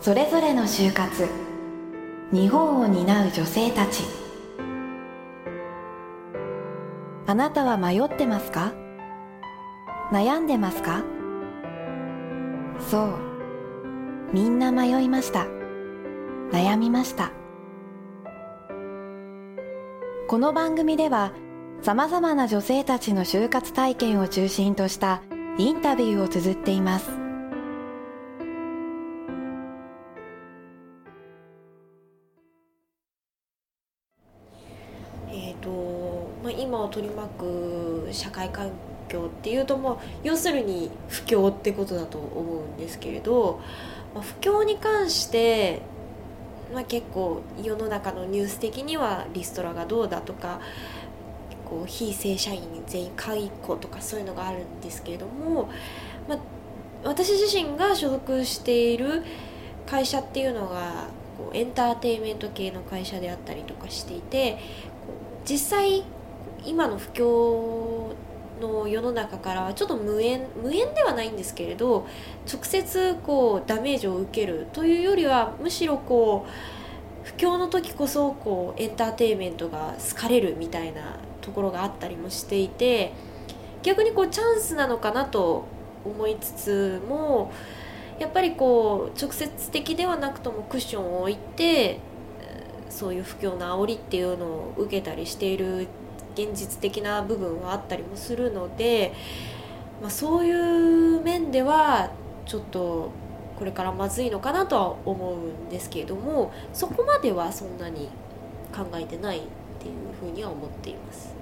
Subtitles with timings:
[0.00, 1.28] それぞれの就活。
[2.32, 4.04] 日本を担う女性たち。
[7.26, 8.72] あなたは迷ってますか？
[10.12, 11.02] 悩んでますか？
[12.88, 13.14] そう。
[14.32, 15.46] みんな迷いました。
[16.52, 17.32] 悩みました。
[20.28, 21.32] この番組では
[21.82, 25.22] さまざまな女性たちの就活体験を中心とした
[25.58, 27.25] インタビューを綴っています。
[36.66, 38.70] 今を取り巻く社会環
[39.08, 43.60] 境っていうともう要するに不況ってことだと思うんですけれど、
[44.14, 45.82] まあ、不況に関して
[46.74, 50.60] まあ、結構世の中のニュース的にはリストラがどうだとか
[51.64, 55.68] こう非正社員全員解雇とかそういうのがあるんですけれども、
[56.28, 56.38] まあ、
[57.04, 59.22] 私自身が所属している
[59.86, 61.06] 会社っていうのが
[61.38, 64.58] こうエンターテインメント系の会社であったりとかしていて
[65.48, 66.04] 実際
[66.64, 68.14] 今の不況
[68.60, 72.06] の世の中からはちょっと無縁無縁ではないんですけれど
[72.50, 83.12] 直接こうダメージを受けるというよりはむしろこう不況の時こそこうエンターテインメントが好かれるみたいなところがあったりもしていて
[83.82, 85.64] 逆にこうチャンスなのかなと
[86.04, 87.52] 思いつつも
[88.18, 92.00] やっぱりこう直接的ではなくともクッションを置いて
[92.88, 95.88] そういう不況の煽りっていうのを受けたりしている
[96.36, 99.14] 現実的な部分はあったりもするので、
[100.02, 102.10] まあ、そういう面では
[102.44, 103.10] ちょっと
[103.58, 108.10] これからまずいのかなとは思うんですけれどもそこまではそんなに
[108.74, 109.42] 考えてないっ
[109.80, 111.34] ていうふうには思っています。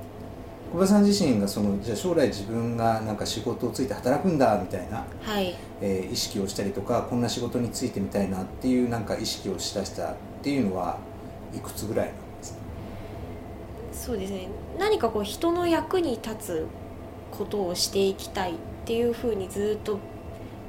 [0.72, 10.98] 小林さん自身がそのじゃあ将来自分がなんか仕事をついて働くんだみたいな、はいえー、意識をしたりとかこんな仕事についてみたいなっていうなんか意識をしだしたっていうのは
[11.54, 12.23] いくつぐらいなんですか
[14.04, 14.48] そうですね。
[14.78, 16.66] 何かこう人の役に立つ
[17.30, 18.54] ことをしていきたいっ
[18.84, 19.98] ていうふうにずっと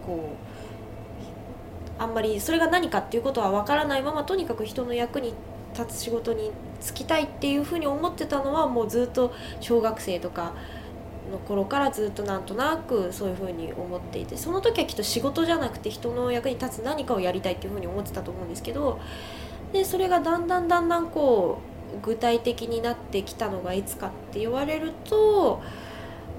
[0.05, 0.29] こ
[1.99, 5.33] うあんまりそれが何かっていうことは分からないままとにかく人の役に
[5.77, 10.53] 立つ仕事に就きたいっていうふうに思ってたのはもうずっと小学生とか
[11.29, 19.01] の頃からずっとなんとなくそういうふうに思っていてその時はきっと仕事じゃなくて人の役に立つ何かをやりたいっていうふうに思ってたと思うんですけど
[19.73, 25.61] でそれがだんだんだんだんこう具体的になってきたのがいつかって言われると、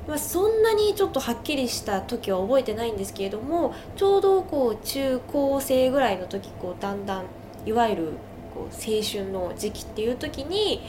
[0.07, 7.25] まあ、そんなにちょっとはっきりした時は覚えてないんですけれどもちょうどこう中高生ぐらいの時こうだんだん
[7.65, 8.13] いわゆる
[8.55, 10.83] こう青春の時期っていう時に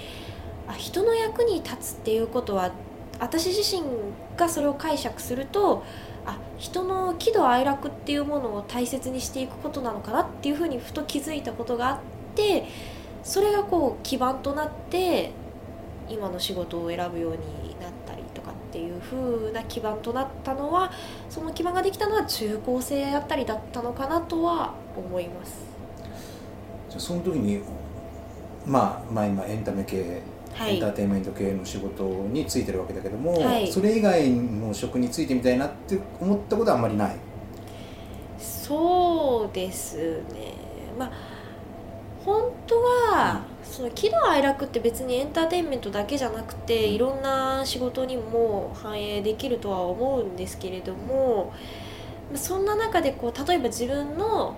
[0.68, 2.72] あ人の役に立つっていうことは
[3.19, 3.84] 私自身
[4.38, 5.84] がそれを解釈すると
[6.25, 12.00] あ人の喜怒哀楽っていうものを大切にしていくことなのかなっていうふうにふと気づいたことがあっ
[12.35, 12.66] て
[13.27, 15.31] それがこう基盤となって
[16.07, 17.38] 今の仕事を選ぶように
[17.81, 20.89] なったりとかっていう風な基盤となったのは
[21.29, 25.65] その基盤ができたのは中高生あたりだったのかなとは思います。
[26.89, 27.61] じゃあその時に
[28.65, 30.21] まあまあ今エンタメ系、
[30.53, 30.75] はい。
[30.75, 33.69] エンターテインメント系の仕事についてるわけだけども、はい。
[33.69, 37.17] それ以外の職についてみたいなって思ったことはあんまりない？
[38.39, 40.53] そうですね。
[40.97, 41.36] まあ
[42.27, 51.53] 本当は、その喜怒哀楽って別にエンターテインメントだけじゃなくていろんな仕事にも反映できるとは思うんですけれども
[52.29, 54.55] まあそんな中でこう例えば自分の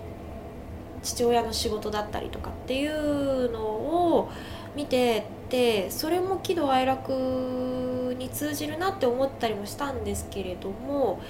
[1.04, 4.32] 父親の仕事だったりとかっていうのを
[4.76, 11.22] 見ててそれも喜怒哀楽に通じるなって思ったりもしたんですけれども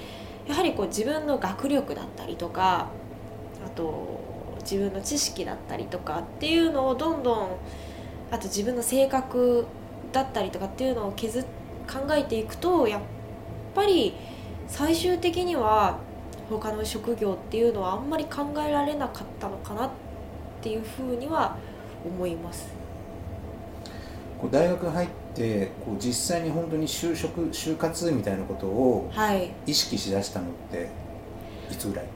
[0.46, 2.88] やはりこう自分の学力だったりとか
[3.64, 4.29] あと
[4.62, 7.48] 自分の知識だったりとかっていうのをどんどん
[8.30, 9.66] あと自分の性格
[10.12, 11.44] だったりとかっていうのを削っ
[11.90, 13.00] 考えていくとやっ
[13.74, 14.14] ぱり
[14.68, 15.98] 最終的には
[16.48, 19.90] 他の職業っていうのはあんまり考えられなかったのかなっ
[20.62, 21.56] ていうふうには
[22.04, 22.68] 思います。
[24.40, 30.88] こう大学入ってこう実際に本当に就職就活みたいなことをはい意識しだしたのって
[31.70, 32.06] いつぐらい？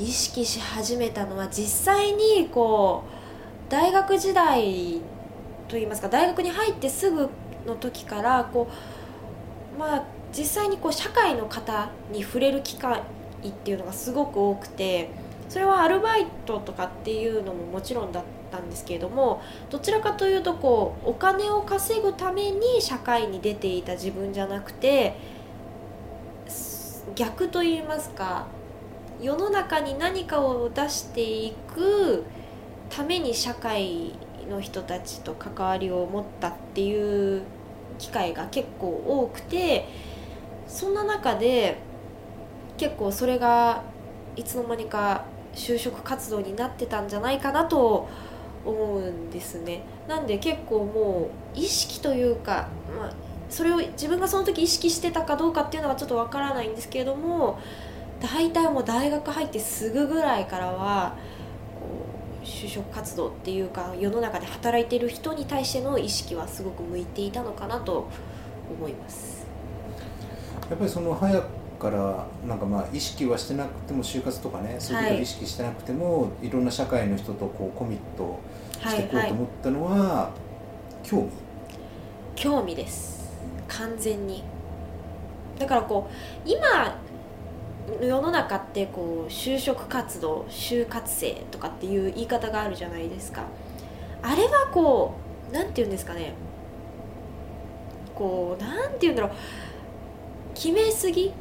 [0.00, 4.98] 意識し始めたのは実際にこう大学時代
[5.68, 7.28] といいますか大学に入ってすぐ
[7.66, 8.70] の時からこ
[9.76, 13.02] うまあ実際にこう社会の方に触れる機会
[13.46, 15.10] っていうのがすごく多くて
[15.50, 25.18] それはアルバイトとかっていうのももちろんだったんですけれどもどちらかというとこうお金を稼ぐために社会に出ていた自分じゃなくて
[27.14, 28.46] 逆と言いますか
[29.20, 32.24] 世の中に何かを出していく
[32.88, 34.14] ために社会
[34.48, 37.42] の人たちと関わりを持ったっていう
[37.98, 39.86] 機会が結構多くて
[40.66, 41.78] そんな中で
[42.78, 43.82] 結構それが
[44.36, 45.24] いつの間にか
[45.54, 48.08] 就職活動になってたんじゃないかなと
[48.64, 49.82] 思うんですね。
[50.06, 52.68] なんで結構もう意識というか、
[52.98, 53.12] まあ、
[53.48, 57.58] それを自分がその時意識してたかどうかっていうのはちょっとわからないんですけれども
[58.20, 61.16] 大体もう大学入ってすぐぐらいからは
[62.44, 68.08] 就職活動っていうか世の中で働いてる人に対しての意識はすごく向いていたのかなと
[68.70, 69.46] 思います。
[70.68, 71.48] やっぱりその早く
[71.80, 78.38] からなんかまあ意識はしてなくても就活とかねそういうことを意識してなくても、い、ろんな社会の人とこうコミット
[78.88, 80.30] していこうと思ったのは、
[81.02, 81.30] 興味。
[82.36, 83.32] 興味です。
[83.66, 84.44] 完全に。
[85.58, 87.00] だからこう今
[88.00, 93.44] 世の中ってこう就職活動就活生とかっていう言い方があるじゃないですか。
[94.22, 95.14] あれはこ
[95.50, 96.34] うなんて言うんですかね。
[98.14, 99.32] こうなんて言うんだろう。
[100.54, 101.32] 決めすぎ？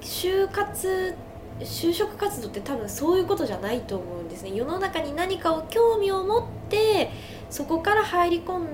[0.00, 1.14] 就活
[1.60, 4.52] 就職活動って多分そういうことじゃないと思うんですね。
[4.54, 7.10] 世の中に何かを興味を持って
[7.50, 8.66] そこから入り込ん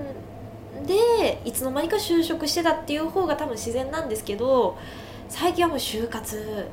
[0.85, 4.77] でいつの間にか就職してたっていう方が多分自然なんですけど
[5.29, 6.67] 最近はもう就活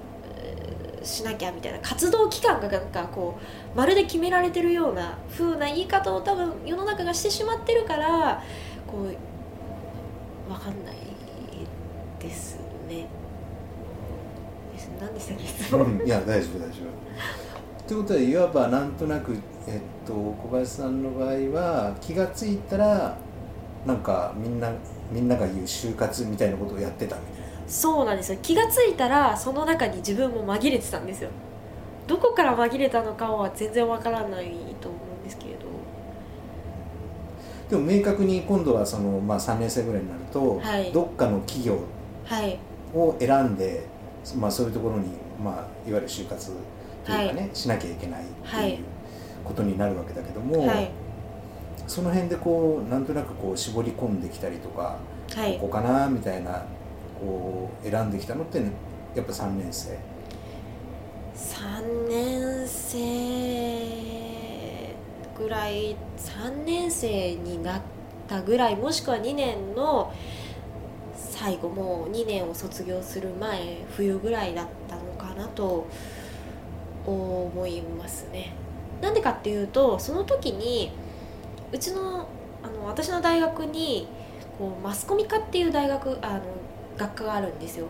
[1.02, 3.38] しなきゃみたいな活動期間がなんかこ
[3.74, 8.42] うまるで決められてるような風な言い方を多分世の中がしてしまってるから
[8.86, 10.96] こう分かんない
[12.20, 12.58] です
[12.88, 13.06] ね。
[15.00, 16.04] 何でしたっけ？
[16.04, 16.82] いや大丈夫大丈
[17.86, 17.88] 夫。
[17.88, 19.36] ということはいわばなんとなく、
[19.66, 23.16] えっと、小林さんの場合は気がついたら
[23.86, 24.70] なんかみんな
[25.10, 27.39] みんなが言う就活みたいなことをやってたみたいな。
[27.70, 28.38] そうなんですよ。
[28.42, 31.30] 気がついたらその中に自分も紛れてたんですよ。
[32.08, 34.50] どこから紛れたのかは全然わからない
[34.80, 35.60] と思うんですけれど。
[37.70, 40.92] でも明確に今度はその、まあ、3年生ぐらいになると、はい。
[40.92, 41.78] どっかの企業
[42.26, 42.58] はい。
[42.92, 43.86] を選んで、
[44.36, 45.10] まあ、そういうところに、
[45.42, 45.54] まあ、
[45.88, 46.50] いわゆる就活
[47.04, 48.72] というかね、しなきゃいけないってはい。
[48.72, 48.84] いう
[49.44, 50.90] ことになるわけだけども、はい。
[51.86, 54.96] その辺でこうなんとなくこう絞り込んできたりとか、
[55.36, 55.54] はい。
[55.60, 56.64] ここかなみたいな
[57.20, 58.72] こう選んできたのって、ね
[59.14, 59.98] やっぱ3年生。
[61.34, 64.10] 3年生
[65.36, 67.82] ぐらい3年生になっ
[68.28, 70.12] たぐらいもしくは2年の
[71.16, 75.86] 最後もう2年を卒業する前冬ぐらいだったのかなと
[77.06, 78.52] 思いますね。
[79.00, 80.92] なんでかっていうとその時に
[81.72, 82.28] うちの
[82.62, 84.06] あの私の大学に
[84.58, 86.42] こうマスコミ科っていう大学あの
[87.00, 87.86] 学科があるんですよ。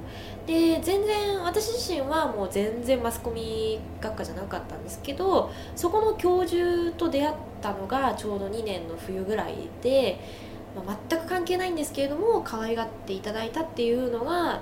[0.47, 10.21] で全然私自身はもう全然マスコミ学科じゃなかったんですけどそこの教授と出会ったのがちょうど2年の冬ぐらいで、
[10.77, 14.61] まあ、全く関係ないんですけれども可愛がっていただいたっていうのが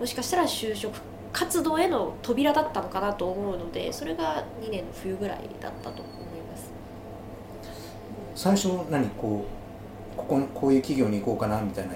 [0.00, 1.00] もしかしたら就職
[1.32, 6.72] 活動への扉だったのかなと思うのでそれが2年の冬ぐらいだったと思います。
[8.34, 9.44] 最初何こ
[10.16, 11.94] うこここういう企業に行こうかなみたいな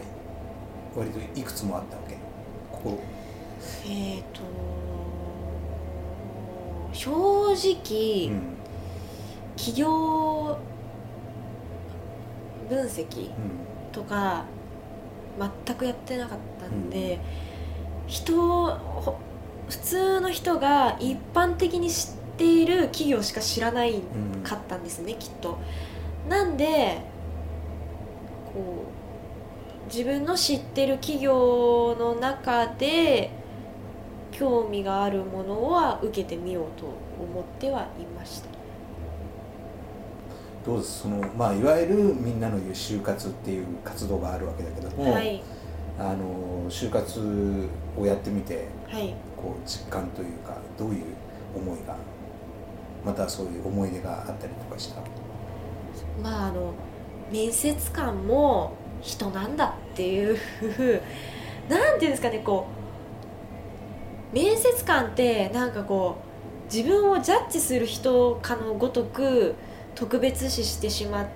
[0.97, 2.17] 割といくつもあったわけ
[2.73, 2.99] ここ。
[3.87, 4.41] えっ、と
[6.93, 7.11] 正
[7.53, 8.43] 直、うん。
[9.57, 10.57] 企業
[12.69, 13.33] 分析うん。
[13.93, 14.45] とか
[15.67, 17.19] 全くやってなかったんで、
[18.07, 18.35] 人
[18.67, 19.19] ほ
[19.69, 25.59] 普通の人が一般的に知っている企業しか知らないうんかったんですねきっと。
[26.29, 27.01] なんで
[28.53, 28.98] こう
[29.93, 33.31] 自分の知ってる企業の中で
[34.31, 36.87] 興味があるものは受けてみようと
[37.21, 38.49] 思ってはいました。
[40.65, 41.01] どうです？
[41.03, 45.43] そのまあいわゆるみんなの言う就活っていう活動があるわけだけども、はい。
[45.99, 47.69] あの就活
[47.99, 49.15] をやってみてはい。
[49.37, 51.05] こう実感というかどういう
[51.57, 51.97] 思いが
[53.05, 55.01] またそういう思い出があったりとかした？
[56.23, 56.75] まああの
[57.33, 60.39] 面接官も人なんだっていう
[61.69, 62.67] なんていうんですかねこ
[64.33, 66.19] う面接官ってなんかこ
[66.71, 69.55] う自分をジャッジする人かのごとく
[69.95, 71.27] 特別視してしまっ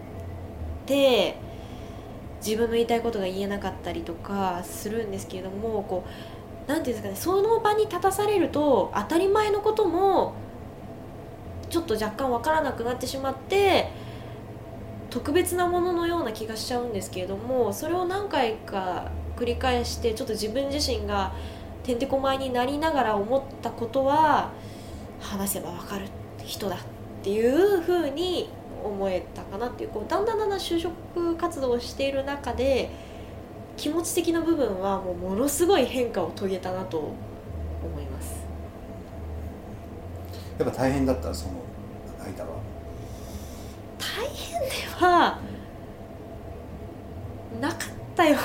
[0.86, 1.36] て
[2.44, 6.04] 自分の言いたいことが言えなかったりとかするんですけれどもこ
[6.66, 10.34] うなんていうんですかねその場に立たされると当たり前のことも
[11.70, 13.90] ちょっと若干わからなくなってしまって
[15.12, 21.34] 特別なもののような気がしちゃうんですけれどもそれを何回か繰り返してちょっと自分自身が
[21.82, 24.52] てんてこまいになりながら思ったことは
[25.20, 26.06] 話せば分かる
[26.42, 26.78] 人だっ
[27.22, 28.48] ていうふうに
[28.82, 32.88] 思えたかなっていうこうだんだんだんだん就職活動をしている中で
[33.76, 38.46] 気持ち的な部分はもうものすごい変化を遂げたなと思います。
[40.58, 41.54] やっぱ大変だったその
[42.24, 42.81] 間は。
[44.20, 44.66] 変で
[44.98, 45.38] は
[47.60, 47.78] なかっ
[48.14, 48.36] たよ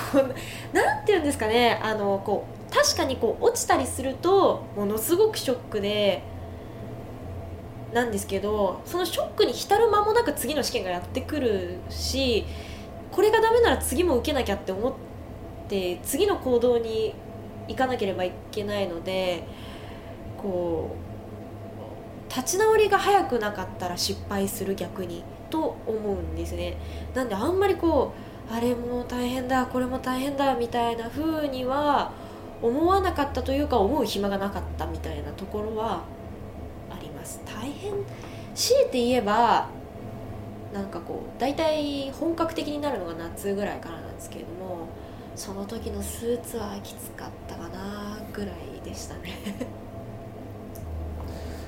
[0.74, 1.80] なんていうんですかね。
[1.84, 6.22] あのこう確かにこう落ちたりするとものすごくショックで
[7.94, 12.46] なんですけどそのショックに浸る間もなく次の試験がやってくるし
[13.12, 14.94] これがダメなら次も受けなきゃって思っ
[15.70, 17.16] て次の行動に
[17.68, 19.44] 行かなければいけないので
[20.38, 20.96] こ
[22.30, 25.24] う立ち直りが早くなかったら失敗する逆に。
[25.50, 26.78] と思うんですね。
[27.14, 28.14] なんであんまりこ
[28.50, 32.12] うあれも大変だこれも大変だみたいな風には
[32.62, 36.04] 思わなかったというか思う暇がなかったみたいなところは
[36.90, 37.42] あります。
[37.46, 37.94] 大変
[38.56, 39.68] 強いて言えば
[40.74, 44.88] なんかこう大体本格的になるのが夏ぐらいからなんですけれども
[45.36, 49.30] その時のスーツはきつかったかなぐらいでしたね。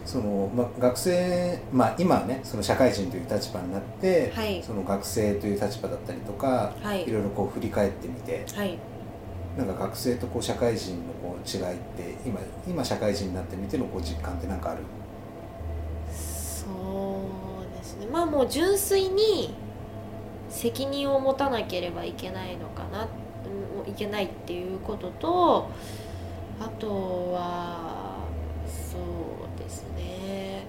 [0.09, 8.79] その、ま、学生、まあ、今ねその社会人という立場になって、はい、その学生という立場だったりとか、はい、いろいろこう振り返ってみて、はい、
[9.55, 14.79] なんか学生とこう社会人のこう違いって今今社会人になってみてのこう実感って何かある？
[16.11, 18.07] そうですね。
[18.11, 19.53] まあもう純粋に
[20.49, 23.07] 責任を持たなければいけないのかな
[23.85, 25.69] いけないっていうことと
[26.59, 28.17] あとは
[28.65, 29.38] そう
[29.69, 30.63] ですね。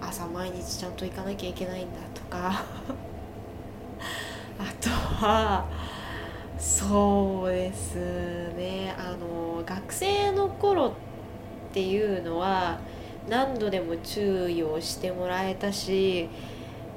[0.00, 0.06] うん。
[0.06, 2.62] 朝毎日ちゃんと行かなきゃいけないんだとか。
[4.56, 5.66] あとは
[6.56, 7.96] そうです
[8.54, 8.94] ね。
[8.96, 10.92] あの学生の頃っ
[11.72, 12.78] ていうのは
[13.28, 16.28] 何度でも注意をしてもらえたし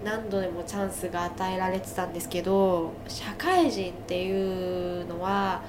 [0.03, 5.63] 何度でもチャンスが与えられてたんですけど社会人っていうのは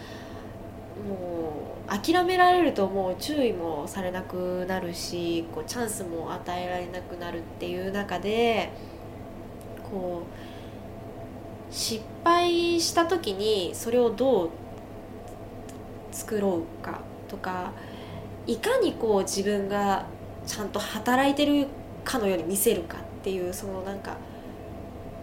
[1.07, 8.71] もう諦められるともう注意もされなくなるしこうチャンスも与えられなくなるっていう中で
[9.91, 10.23] こ
[11.71, 14.51] う失敗した時にそれをどう
[16.13, 17.73] 作ろうかとか
[18.47, 20.07] いかにこう自分が
[20.47, 21.69] ちゃんと働いてる
[22.05, 24.17] かのように見せるかっていうそのなんか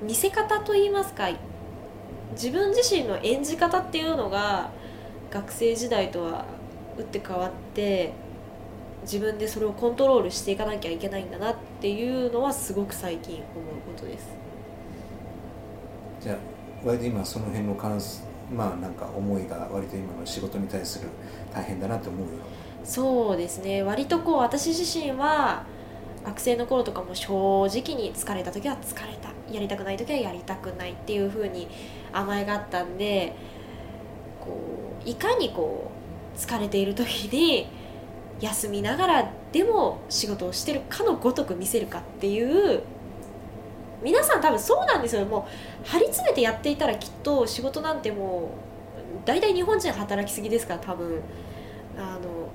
[0.01, 1.29] 見せ方といいますか
[2.33, 4.69] 自分自身の演じ方っていうのが
[5.35, 6.45] 学生時代とは
[6.97, 8.13] 打って変わって
[9.01, 13.43] 自分でそれをコントロールしていかなきゃいけないんだなっていうのはすごく最近思う
[13.93, 14.29] ことです。
[16.21, 16.37] じゃあ
[16.85, 17.99] 割と今その辺の関
[18.55, 21.09] まあなんか思いが割と今の仕事に対する
[21.53, 22.27] 大変だなって思うよ。
[22.85, 23.83] そうですね。
[23.83, 25.65] 割とこう私自身は
[26.23, 29.25] 学生の頃とかも正直に疲れた時は疲れた。
[29.51, 31.67] やりたくない時はやりたくないっていうふうに
[32.13, 33.35] 甘えがあったんで
[35.03, 35.91] いかにこ
[36.35, 37.67] う疲れている時に
[38.39, 42.43] 休みながらでも仕事をしてるかのごとく見せるかってい
[42.75, 42.83] う
[44.03, 45.25] 皆さん多分そうなんですよ。
[45.25, 45.47] も
[45.83, 48.51] う張り詰めてやっていたらきっと仕事なんても
[49.23, 51.21] う大体日本人働きすぎですから多分。
[51.97, 52.49] あの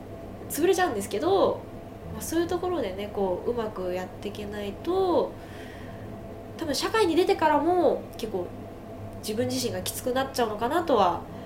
[0.50, 1.61] 潰れちゃうんですけど、
[2.12, 5.32] まあ、そういうところでねこううまくやっていけないと
[6.59, 8.47] 多分社会に出てからも結構
[9.20, 11.39] 自分自身がきつくなっちゃうのかなとは思い、ます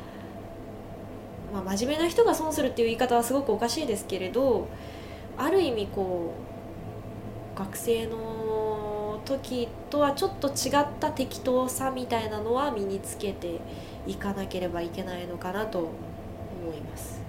[1.60, 4.68] あ、真面目な人が損するっていう言い方はすごくおかしいですけれど
[5.36, 6.32] ある意味こ
[7.54, 13.60] う学生の時とはちょっと違った適当さみたいなのは身につけて
[14.06, 15.88] いかなければいけないのかなと思
[16.76, 17.22] います。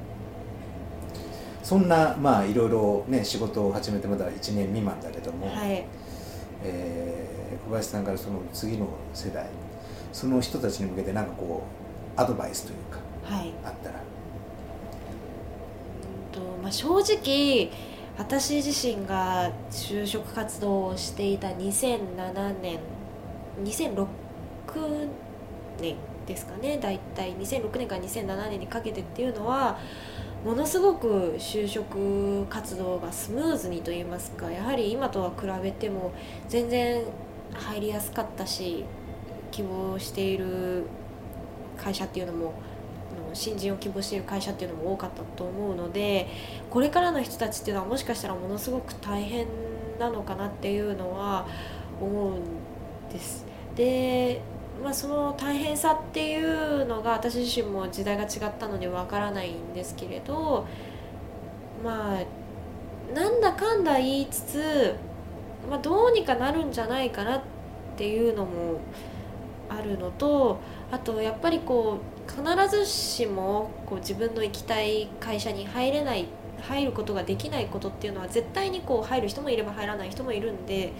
[1.64, 5.86] そんなまあいろいろね仕事を始めてまだ1年未満だけども、はい、
[6.64, 9.48] えー、小林さんからその次の世代
[10.12, 11.64] その人たちに向けて何かこ
[12.18, 13.00] うアドバイスというか、
[13.36, 14.15] はい、あったら。
[16.66, 17.70] まあ、正直
[18.18, 22.80] 私自身が就職活動をしていた2007年
[23.64, 24.08] 2006
[25.80, 25.96] 年
[26.26, 29.78] ですかね大体2006年から2007年にかけてっていうのは
[30.44, 36.14] ものすごく就職活動がスムーズにといいますかやはり今とは比べても
[36.50, 37.04] 全然
[37.54, 38.86] 入りやすかったし
[39.52, 40.88] 希望している
[41.78, 42.56] 会社っていうのも
[43.36, 46.28] 新人を希望している会社っていうのも多かったと思うので
[46.70, 49.48] これからの人たちっていうのはもしかしたらものすごく大変
[50.00, 51.48] なのかなっていうのは
[52.02, 52.42] 思うん
[53.12, 53.46] です。
[53.76, 54.42] で
[54.84, 60.68] まあ、その大変さっていうのが私自身も時代が違ったのでわからないんですけれど
[61.84, 64.96] まあなんだかんだ言いつつ、
[65.70, 67.42] まあ、どうにかなるんじゃないかなっ
[67.96, 68.80] ていうのも
[69.70, 70.60] あるのと
[70.92, 76.26] あとやっぱりこう必ずしもこう自分の行きたい会社に入れない
[76.62, 80.94] 入ることができないことっていうのは絶対にこう入る人もいれば入らない人もいるんで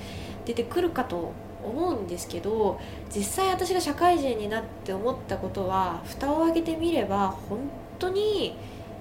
[0.46, 1.32] 出てくるかと
[1.64, 2.80] 思うんですけど
[3.14, 7.60] 実際私が社会人になって思ったことは蓋を開けてみれば本
[7.98, 8.56] 当に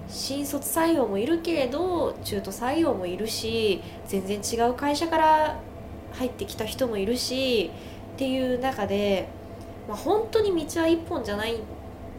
[0.09, 5.61] 新卒採用もいるけれど中途採用もいるし全然違う会社から
[6.13, 7.71] 入ってきた人もいるし
[8.15, 9.29] っていう中で、
[9.89, 11.59] まあ、本当に道は一本じゃない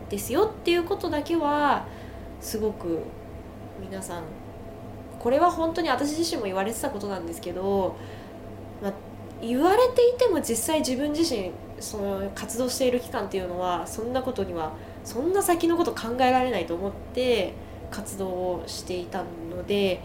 [0.10, 1.86] ですよっていうことだけは
[2.40, 3.00] すごく
[3.80, 4.24] 皆さん
[5.20, 7.96] これは本当に私自身も言われてたことなんですけど、
[8.82, 8.94] まあ、
[9.42, 17.54] 言われていても実際自分自身その活動している期間っていうのはそんなことにはそんな先のこと考えられないと思って
[17.92, 20.02] 活動をしていたので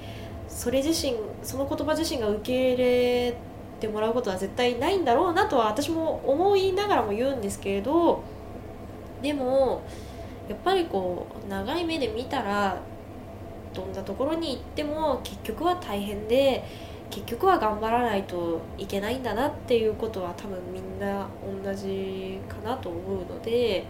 [0.49, 3.37] それ自身その言葉自身が受け入れ
[3.79, 8.23] てもらうことは絶対ないんだろうなとは私も思いながらも言うんですけれど
[9.23, 9.83] でも
[10.49, 12.79] やっぱりこう長い目で見たら
[13.75, 16.65] どんなところに行っても結局は大変で
[17.11, 21.27] 結局は頑張らないといけないんだなっていうことは多分みんな
[21.65, 23.85] 同じかなと思うので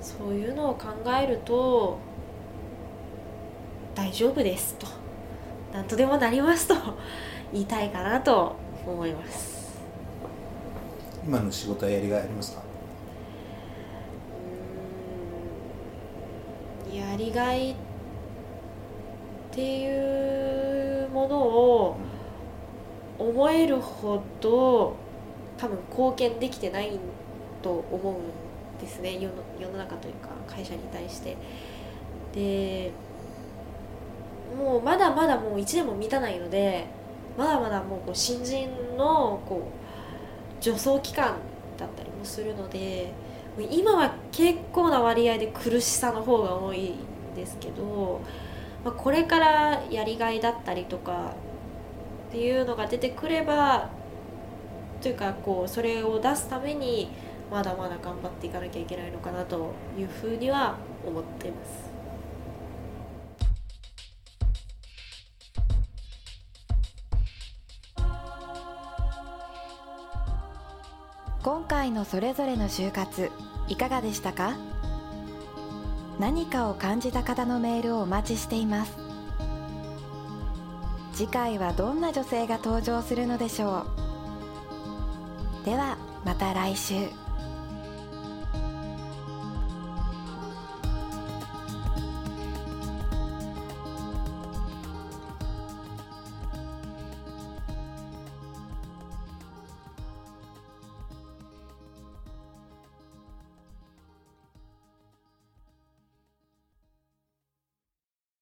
[0.00, 0.88] そういうのを考
[1.20, 1.98] えると
[3.94, 4.86] 大丈夫ですと
[5.72, 6.74] 何とでもなりますと
[7.52, 8.54] 言いたいかなと
[8.86, 9.78] 思います。
[11.26, 12.62] 今の仕事はやりがいありますか？
[16.92, 17.74] やりがいっ
[19.52, 21.96] ていうものを
[23.18, 24.96] 思えるほど
[25.58, 26.98] 多分貢献できてない
[27.62, 29.14] と思うんですね。
[29.14, 29.28] 世の
[29.58, 31.36] 世の中というか会社に対して。
[32.34, 32.92] で
[34.56, 36.86] もうまだまだもう1年も満たないので
[37.36, 39.68] まだまだもうこう新人のこ
[40.60, 41.36] う助走期間
[41.76, 43.12] だったりもするので
[43.70, 46.94] 今は結構な割合で苦しさの方が多い
[47.32, 48.20] んですけど、
[48.84, 51.34] まあ、これからやりがいだったりとか
[52.28, 53.90] っていうのが出てくれば
[55.00, 57.10] というかこうそれを出すために
[57.50, 61.89] まだまだ頑張っていかなきゃいけないのかなというふうには思ってます。
[71.80, 73.30] 今回のそれぞれの就活
[73.66, 74.54] いかがでしたか？
[76.18, 78.92] 何かを感じた方のメールをお待ちしています。
[81.14, 83.86] 次回はどんな女性が登場するのでしょ
[85.62, 85.64] う？
[85.64, 87.08] ではまた来週。